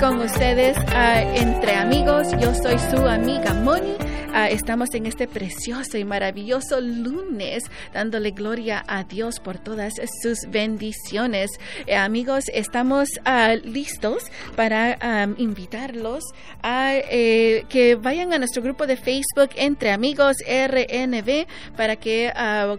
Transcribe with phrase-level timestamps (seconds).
[0.00, 2.28] con ustedes uh, entre amigos.
[2.40, 3.96] Yo soy su amiga Moni.
[4.36, 10.40] Uh, estamos en este precioso y maravilloso lunes dándole gloria a Dios por todas sus
[10.50, 11.52] bendiciones.
[11.86, 14.24] Eh, amigos, estamos uh, listos
[14.54, 14.98] para
[15.38, 16.22] invitarlos
[16.62, 22.30] a eh, que vayan a nuestro grupo de Facebook Entre Amigos RNB para que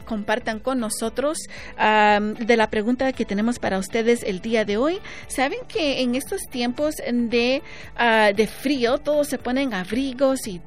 [0.05, 1.39] compartan con nosotros
[1.77, 4.99] de la pregunta que tenemos para ustedes el día de hoy.
[5.27, 7.61] Saben que en estos tiempos de,
[8.35, 10.61] de frío todos se ponen abrigos y,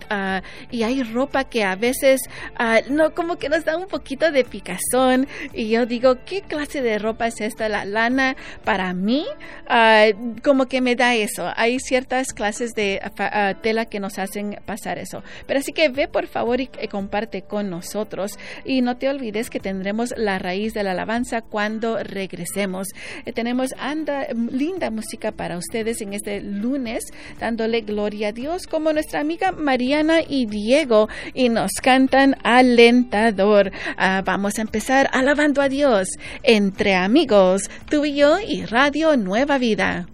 [0.71, 2.21] y hay ropa que a veces
[2.59, 5.29] uh, no como que nos da un poquito de picazón.
[5.53, 9.27] Y yo digo qué clase de ropa es esta la lana para mí
[9.69, 14.59] uh, como que me da eso hay ciertas clases de uh, tela que nos hacen
[14.64, 15.23] pasar eso.
[15.47, 18.39] Pero así que ve por favor y, y comparte con nosotros.
[18.64, 22.89] Y no te olvides que tendremos la raíz de la alabanza cuando regresemos.
[23.25, 27.05] Eh, tenemos anda linda música para ustedes en este lunes
[27.41, 33.73] dándole gloria a Dios como nuestra amiga Mariana y Diego y nos cantan alentador.
[33.98, 36.08] Uh, vamos a empezar alabando a Dios
[36.45, 40.06] entre amigos, tú y yo y Radio Nueva Vida.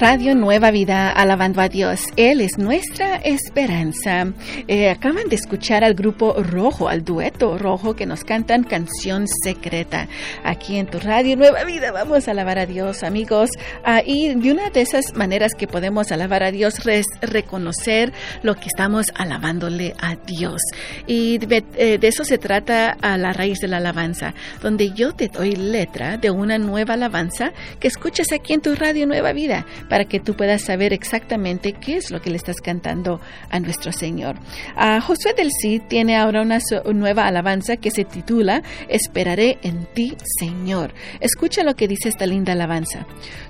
[0.00, 2.00] Radio Nueva Vida, alabando a Dios.
[2.16, 4.26] Él es nuestra esperanza.
[4.66, 10.08] Eh, acaban de escuchar al grupo Rojo, al dueto Rojo que nos cantan Canción Secreta.
[10.42, 13.50] Aquí en tu Radio Nueva Vida vamos a alabar a Dios, amigos.
[13.84, 18.12] Ah, y de una de esas maneras que podemos alabar a Dios es reconocer
[18.42, 20.60] lo que estamos alabándole a Dios.
[21.06, 25.12] Y de, eh, de eso se trata a la raíz de la alabanza, donde yo
[25.14, 29.64] te doy letra de una nueva alabanza que escuchas aquí en tu Radio Nueva Vida
[29.88, 33.92] para que tú puedas saber exactamente qué es lo que le estás cantando a nuestro
[33.92, 34.36] Señor.
[34.76, 36.58] Uh, Josué del Cid tiene ahora una
[36.92, 40.94] nueva alabanza que se titula Esperaré en ti, Señor.
[41.20, 43.06] Escucha lo que dice esta linda alabanza.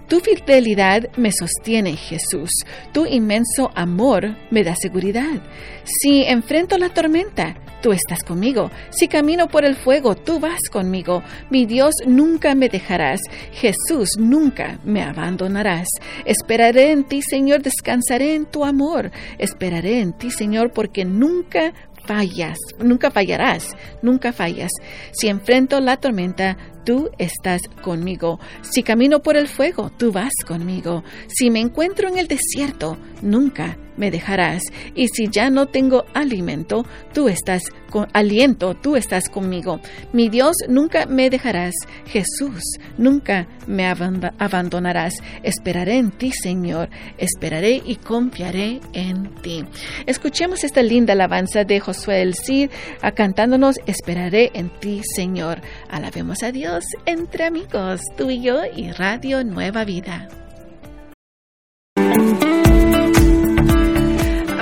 [0.09, 2.51] Tu fidelidad me sostiene, Jesús.
[2.93, 5.43] Tu inmenso amor me da seguridad.
[5.85, 8.71] Si enfrento la tormenta, tú estás conmigo.
[8.91, 11.23] Si camino por el fuego, tú vas conmigo.
[11.51, 13.21] Mi Dios, nunca me dejarás.
[13.53, 15.89] Jesús, nunca me abandonarás.
[16.25, 19.11] Esperaré en ti, Señor, descansaré en tu amor.
[19.39, 21.73] Esperaré en ti, Señor, porque nunca
[22.07, 23.69] fallas, nunca fallarás,
[24.03, 24.71] nunca fallas.
[25.13, 28.39] Si enfrento la tormenta, tú estás conmigo.
[28.63, 31.03] Si camino por el fuego, tú vas conmigo.
[31.29, 34.63] Si me encuentro en el desierto, nunca me dejarás.
[34.95, 39.81] Y si ya no tengo alimento, tú estás con aliento, tú estás conmigo.
[40.13, 41.75] Mi Dios, nunca me dejarás.
[42.07, 42.63] Jesús,
[42.99, 45.15] nunca me abandonarás.
[45.43, 46.89] Esperaré en ti, Señor.
[47.19, 49.65] Esperaré y confiaré en ti.
[50.07, 52.71] Escuchemos esta linda alabanza de Josué el Cid,
[53.15, 55.61] cantándonos Esperaré en ti, Señor.
[55.89, 60.44] Alabemos a Dios entre amigos, tú y yo y Radio Nueva Vida.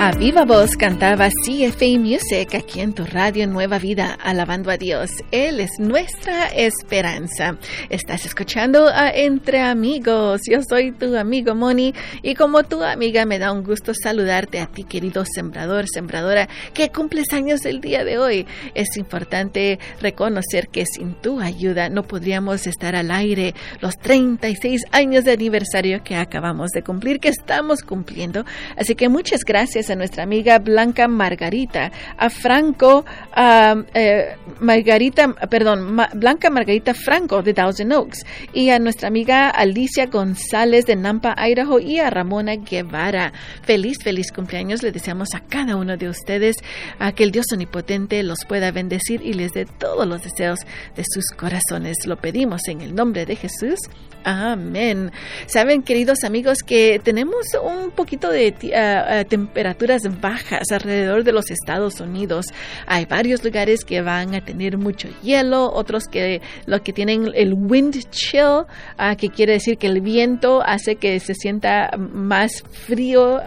[0.05, 5.09] A viva voz cantaba CFA Music aquí en tu radio Nueva Vida, alabando a Dios.
[5.31, 7.57] Él es nuestra esperanza.
[7.89, 10.41] Estás escuchando a Entre Amigos.
[10.51, 14.65] Yo soy tu amigo Moni y como tu amiga me da un gusto saludarte a
[14.65, 18.45] ti, querido sembrador, sembradora, que cumples años el día de hoy.
[18.75, 25.23] Es importante reconocer que sin tu ayuda no podríamos estar al aire los 36 años
[25.23, 28.43] de aniversario que acabamos de cumplir, que estamos cumpliendo.
[28.75, 36.49] Así que muchas gracias nuestra amiga Blanca Margarita, a Franco, a eh, Margarita, perdón, Blanca
[36.49, 41.99] Margarita Franco de Thousand Oaks, y a nuestra amiga Alicia González de Nampa, Idaho, y
[41.99, 43.33] a Ramona Guevara.
[43.63, 46.55] Feliz, feliz cumpleaños le deseamos a cada uno de ustedes,
[46.99, 50.59] a que el Dios Omnipotente los pueda bendecir y les dé todos los deseos
[50.95, 52.05] de sus corazones.
[52.05, 53.79] Lo pedimos en el nombre de Jesús.
[54.23, 55.11] Amén.
[55.47, 61.51] Saben, queridos amigos, que tenemos un poquito de uh, uh, temperaturas bajas alrededor de los
[61.51, 62.45] Estados Unidos.
[62.87, 67.53] Hay varios lugares que van a tener mucho hielo, otros que lo que tienen el
[67.53, 68.65] wind chill,
[68.97, 73.41] uh, que quiere decir que el viento hace que se sienta más frío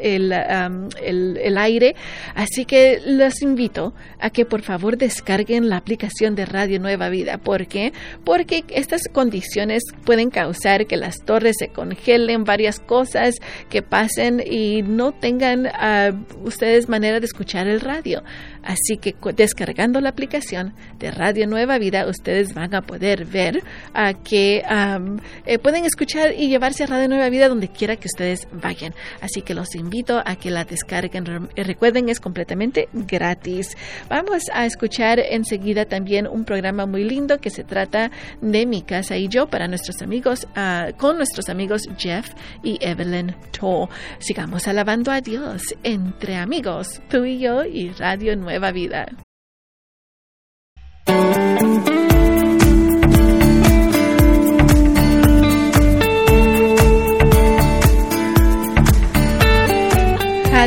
[0.00, 1.94] el, um, el, el aire.
[2.34, 7.38] Así que los invito a que por favor descarguen la aplicación de Radio Nueva Vida.
[7.38, 7.92] ¿Por qué?
[8.24, 13.36] Porque estas condiciones pueden causar que las torres se congelen, varias cosas
[13.68, 18.24] que pasen y no tengan uh, ustedes manera de escuchar el radio.
[18.64, 23.62] Así que descargando la aplicación de Radio Nueva Vida, ustedes van a poder ver
[23.94, 28.08] uh, que um, eh, pueden escuchar y llevarse a Radio Nueva Vida donde quiera que
[28.08, 28.92] ustedes vayan.
[29.20, 31.48] Así que los invito a que la descarguen.
[31.54, 33.76] Recuerden, es completamente gratis.
[34.08, 38.10] Vamos a escuchar enseguida también un programa muy lindo que se trata
[38.40, 42.30] de mi casa y yo para nuestros amigos, uh, con nuestros amigos Jeff
[42.62, 43.88] y Evelyn Toll.
[44.18, 49.06] Sigamos alabando a Dios entre amigos, tú y yo y Radio Nueva Vida.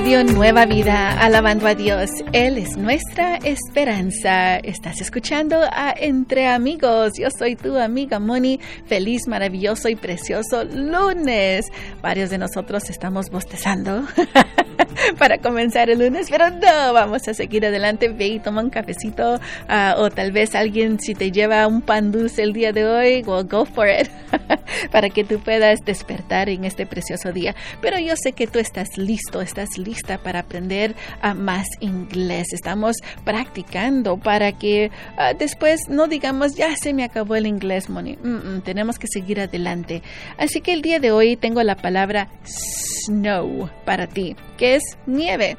[0.03, 2.09] Radio Nueva Vida, alabando a Dios.
[2.33, 4.57] Él es nuestra esperanza.
[4.57, 7.13] Estás escuchando a Entre Amigos.
[7.17, 8.59] Yo soy tu amiga Moni.
[8.85, 11.71] Feliz, maravilloso y precioso lunes.
[12.01, 14.05] Varios de nosotros estamos bostezando
[15.17, 18.09] para comenzar el lunes, pero no, vamos a seguir adelante.
[18.09, 22.11] Ve y toma un cafecito uh, o tal vez alguien si te lleva un pan
[22.11, 24.09] dulce el día de hoy, well, go for it
[24.91, 27.55] para que tú puedas despertar en este precioso día.
[27.81, 32.53] Pero yo sé que tú estás listo, estás lista para aprender uh, más inglés.
[32.53, 38.17] Estamos practicando para que uh, después no digamos, ya se me acabó el inglés, Moni.
[38.63, 40.01] Tenemos que seguir adelante.
[40.37, 44.75] Así que el día de hoy tengo la palabra snow para ti, que
[45.05, 45.57] nieve.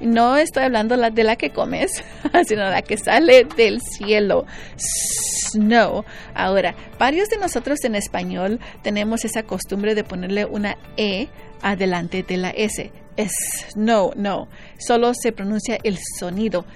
[0.00, 1.90] No estoy hablando de la que comes,
[2.46, 4.46] sino la que sale del cielo.
[4.76, 6.04] Snow.
[6.34, 11.28] Ahora, varios de nosotros en español tenemos esa costumbre de ponerle una E
[11.62, 12.92] adelante de la S.
[13.16, 14.48] Snow, no.
[14.78, 16.66] Solo se pronuncia el sonido.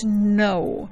[0.00, 0.90] Snow.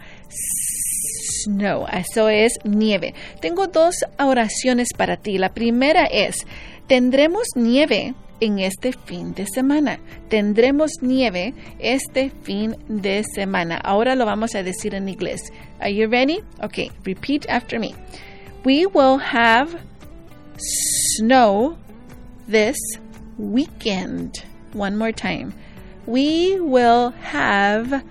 [1.44, 1.87] Snow.
[1.93, 3.14] Eso es nieve.
[3.40, 5.37] Tengo dos oraciones para ti.
[5.37, 6.46] La primera es,
[6.87, 9.99] tendremos nieve en este fin de semana.
[10.29, 13.76] Tendremos nieve este fin de semana.
[13.76, 15.40] Ahora lo vamos a decir en inglés.
[15.81, 16.40] Are you ready?
[16.62, 17.94] Okay, repeat after me.
[18.64, 19.79] We will have
[20.58, 21.76] snow
[22.49, 22.76] this
[23.38, 24.44] weekend.
[24.73, 25.52] One more time.
[26.06, 28.02] We will have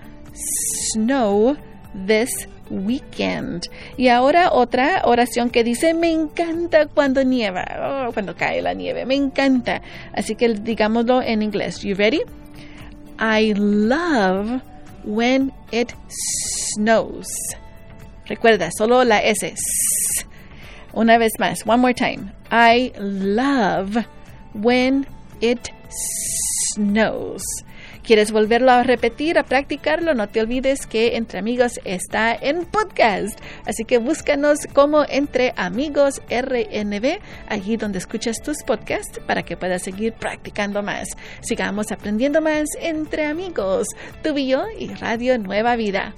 [0.92, 1.56] snow
[1.94, 2.30] this
[2.70, 3.64] weekend.
[3.96, 7.64] Y ahora otra oración que dice, me encanta cuando nieva,
[8.08, 9.82] oh, cuando cae la nieve, me encanta.
[10.12, 11.82] Así que digámoslo en inglés.
[11.82, 12.20] You ready?
[13.18, 14.62] I love
[15.04, 15.92] when it
[16.74, 17.28] snows.
[18.26, 19.54] Recuerda, solo la S.
[20.92, 22.32] Una vez más, one more time.
[22.50, 24.04] I love
[24.54, 25.06] when
[25.40, 25.70] it
[26.74, 27.42] snows.
[28.08, 30.14] ¿Quieres volverlo a repetir, a practicarlo?
[30.14, 33.38] No te olvides que Entre Amigos está en podcast.
[33.66, 37.18] Así que búscanos como Entre Amigos RNB,
[37.50, 41.06] allí donde escuchas tus podcasts, para que puedas seguir practicando más.
[41.42, 43.88] Sigamos aprendiendo más entre amigos.
[44.22, 46.14] Tu y y Radio Nueva Vida.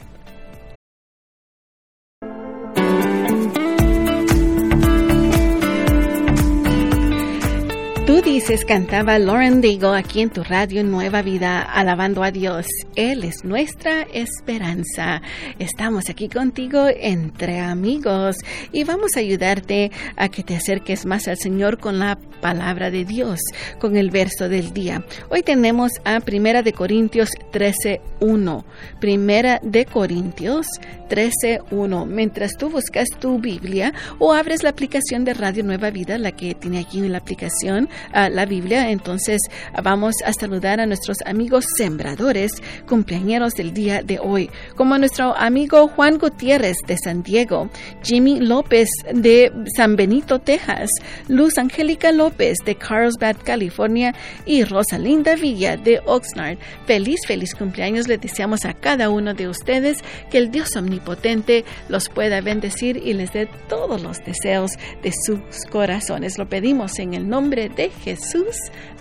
[8.24, 12.66] Dices, cantaba Lauren Digo aquí en tu radio Nueva Vida, alabando a Dios.
[12.94, 15.22] Él es nuestra esperanza.
[15.58, 18.36] Estamos aquí contigo entre amigos
[18.72, 23.04] y vamos a ayudarte a que te acerques más al Señor con la palabra de
[23.04, 23.40] Dios,
[23.78, 25.04] con el verso del día.
[25.30, 28.64] Hoy tenemos a Primera de Corintios 13.1.
[29.00, 30.66] Primera de Corintios
[31.08, 32.06] 13.1.
[32.06, 36.54] Mientras tú buscas tu Biblia o abres la aplicación de Radio Nueva Vida, la que
[36.54, 38.90] tiene aquí en la aplicación, la Biblia.
[38.90, 39.40] Entonces
[39.82, 42.52] vamos a saludar a nuestros amigos sembradores,
[42.88, 43.20] cumpleaños
[43.54, 47.68] del día de hoy, como nuestro amigo Juan Gutiérrez de San Diego,
[48.02, 50.90] Jimmy López de San Benito, Texas,
[51.28, 54.14] Luz Angélica López de Carlsbad, California
[54.46, 56.58] y Rosalinda Villa de Oxnard.
[56.86, 59.98] Feliz, feliz cumpleaños le deseamos a cada uno de ustedes
[60.30, 65.66] que el Dios omnipotente los pueda bendecir y les dé todos los deseos de sus
[65.70, 66.38] corazones.
[66.38, 68.56] Lo pedimos en el nombre de Jesús.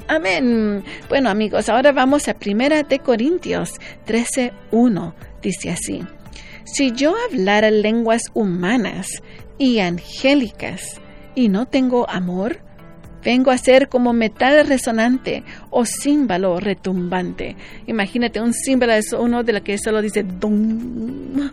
[0.07, 0.83] Amén.
[1.07, 3.73] Bueno amigos, ahora vamos a Primera de Corintios
[4.07, 5.13] 13.1.
[5.41, 6.03] Dice así.
[6.65, 9.07] Si yo hablara lenguas humanas
[9.57, 11.01] y angélicas
[11.35, 12.59] y no tengo amor,
[13.23, 17.55] vengo a ser como metal resonante o címbalo retumbante.
[17.87, 21.51] Imagínate, un címbalo es uno de los que solo dice dum.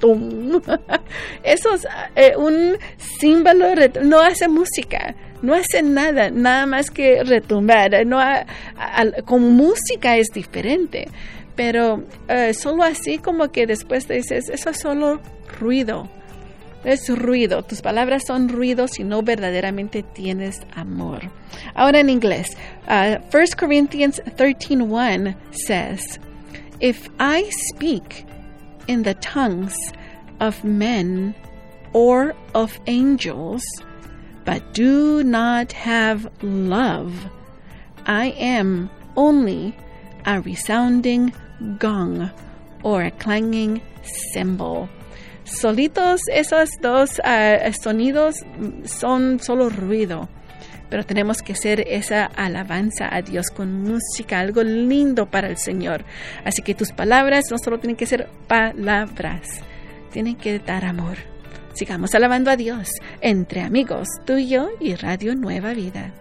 [0.00, 0.60] dum.
[1.42, 2.76] Eso es eh, un
[3.20, 3.66] címbalo,
[4.02, 5.14] no hace música
[5.44, 8.06] no hace nada, nada más que retumbar.
[8.06, 8.20] No
[9.24, 11.08] con música es diferente,
[11.54, 15.20] pero eh, solo así como que después te dices, eso es solo
[15.60, 16.08] ruido.
[16.84, 17.62] es ruido.
[17.62, 21.30] Tus palabras son ruido si no verdaderamente tienes amor.
[21.74, 26.20] Ahora en inglés, 1 uh, Corinthians 13:1 says,
[26.80, 28.26] If I speak
[28.86, 29.74] in the tongues
[30.40, 31.34] of men
[31.92, 33.62] or of angels,
[34.44, 37.12] but do not have love,
[38.06, 39.74] I am only
[40.24, 41.32] a resounding
[41.78, 42.30] gong
[42.82, 43.80] or a clanging
[44.32, 44.88] cymbal.
[45.44, 48.36] Solitos esos dos uh, sonidos
[48.84, 50.28] son solo ruido,
[50.88, 56.04] pero tenemos que hacer esa alabanza a Dios con música, algo lindo para el Señor.
[56.44, 59.60] Así que tus palabras no solo tienen que ser palabras,
[60.12, 61.33] tienen que dar amor.
[61.74, 62.88] Sigamos alabando a Dios
[63.20, 66.14] entre amigos, tú y yo y Radio Nueva Vida.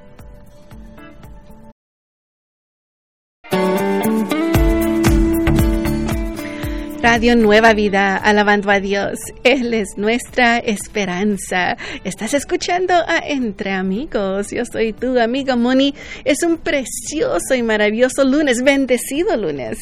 [7.04, 9.20] Radio Nueva Vida, alabando a Dios.
[9.44, 11.76] Él es nuestra esperanza.
[12.06, 14.48] Estás escuchando a Entre Amigos.
[14.52, 15.94] Yo soy tu amiga Moni.
[16.24, 19.78] Es un precioso y maravilloso lunes, bendecido lunes.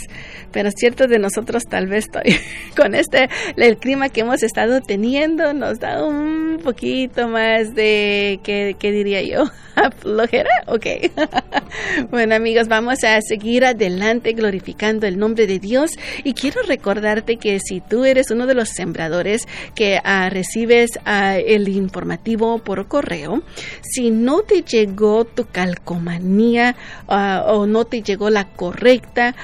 [0.51, 2.35] Pero cierto de nosotros tal vez estoy
[2.75, 8.75] con este, el clima que hemos estado teniendo nos da un poquito más de, ¿qué,
[8.79, 9.45] qué diría yo?
[9.99, 10.49] ¿Flojera?
[10.67, 10.85] Ok.
[12.11, 15.91] bueno amigos, vamos a seguir adelante glorificando el nombre de Dios
[16.23, 21.39] y quiero recordarte que si tú eres uno de los sembradores que uh, recibes uh,
[21.45, 23.43] el informativo por correo,
[23.81, 26.75] si no te llegó tu calcomanía
[27.07, 29.35] uh, o no te llegó la correcta,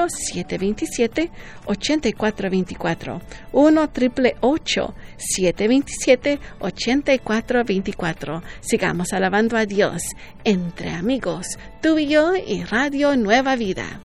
[0.09, 1.31] 727
[1.67, 3.21] 8424
[3.53, 3.91] 1
[5.17, 10.03] 727 8424 Sigamos alabando a Dios
[10.45, 14.03] entre amigos, tú y yo y Radio Nueva Vida.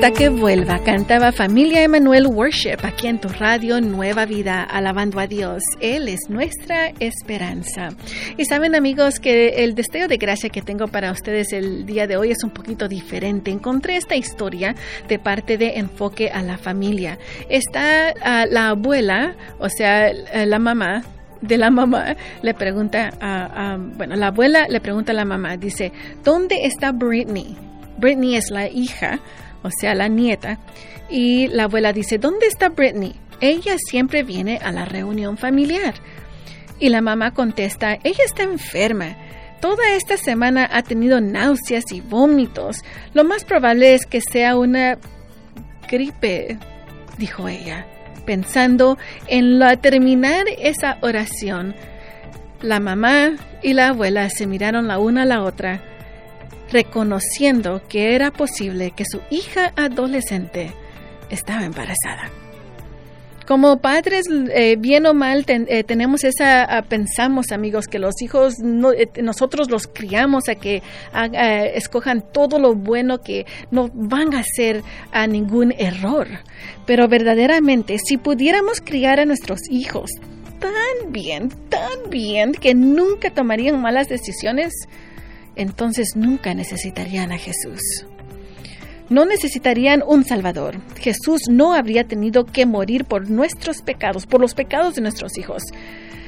[0.00, 5.26] Hasta que vuelva, cantaba Familia Emanuel Worship aquí en tu radio Nueva Vida, alabando a
[5.26, 5.62] Dios.
[5.78, 7.90] Él es nuestra esperanza.
[8.38, 12.16] Y saben amigos que el destello de gracia que tengo para ustedes el día de
[12.16, 13.50] hoy es un poquito diferente.
[13.50, 14.74] Encontré esta historia
[15.06, 17.18] de parte de Enfoque a la Familia.
[17.50, 20.14] Está uh, la abuela, o sea,
[20.46, 21.02] la mamá
[21.42, 25.92] de la mamá le pregunta a, bueno, la abuela le pregunta a la mamá, dice,
[26.24, 27.54] ¿dónde está Britney?
[27.98, 29.20] Britney es la hija
[29.62, 30.58] o sea, la nieta,
[31.08, 33.14] y la abuela dice, ¿dónde está Britney?
[33.40, 35.94] Ella siempre viene a la reunión familiar.
[36.78, 39.16] Y la mamá contesta, ella está enferma.
[39.60, 42.78] Toda esta semana ha tenido náuseas y vómitos.
[43.12, 44.98] Lo más probable es que sea una
[45.90, 46.58] gripe,
[47.18, 47.86] dijo ella,
[48.24, 51.74] pensando en la terminar esa oración.
[52.62, 55.89] La mamá y la abuela se miraron la una a la otra
[56.70, 60.72] reconociendo que era posible que su hija adolescente
[61.30, 62.30] estaba embarazada.
[63.50, 68.54] Como padres, eh, bien o mal, eh, tenemos esa, ah, pensamos amigos, que los hijos,
[68.60, 70.84] eh, nosotros los criamos a que
[71.74, 76.28] escojan todo lo bueno, que no van a hacer a ningún error.
[76.86, 80.12] Pero verdaderamente, si pudiéramos criar a nuestros hijos
[80.60, 84.72] tan bien, tan bien, que nunca tomarían malas decisiones,
[85.56, 87.80] entonces nunca necesitarían a Jesús.
[89.08, 90.76] No necesitarían un Salvador.
[91.00, 95.62] Jesús no habría tenido que morir por nuestros pecados, por los pecados de nuestros hijos.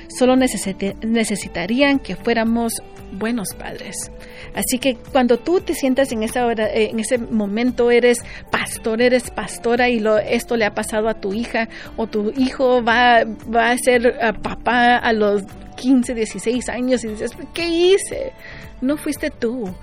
[0.08, 2.74] solo necesitarían que fuéramos
[3.12, 4.10] buenos padres.
[4.54, 8.18] Así que cuando tú te sientas en, esa hora, eh, en ese momento, eres
[8.50, 13.20] pastor, eres pastora y esto le ha pasado a tu hija o tu hijo va,
[13.20, 15.42] a ser eh, papá a los
[15.76, 18.32] 15, 16 años y dices, ¿qué hice?
[18.82, 19.74] No fuiste tú.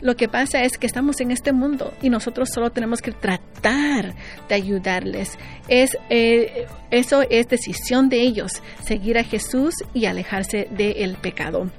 [0.00, 4.14] Lo que pasa es que estamos en este mundo y nosotros solo tenemos que tratar
[4.48, 5.38] de ayudarles.
[5.68, 11.70] Es, eh, eso es decisión de ellos, seguir a Jesús y alejarse del pecado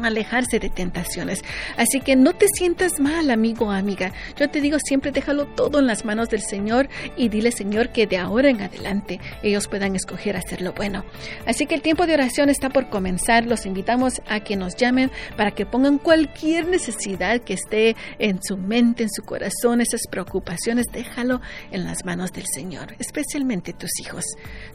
[0.00, 1.42] alejarse de tentaciones.
[1.76, 4.12] Así que no te sientas mal, amigo o amiga.
[4.38, 8.06] Yo te digo siempre déjalo todo en las manos del Señor y dile, Señor, que
[8.06, 11.04] de ahora en adelante ellos puedan escoger hacer lo bueno.
[11.46, 13.46] Así que el tiempo de oración está por comenzar.
[13.46, 18.56] Los invitamos a que nos llamen para que pongan cualquier necesidad que esté en su
[18.56, 24.24] mente, en su corazón, esas preocupaciones, déjalo en las manos del Señor, especialmente tus hijos.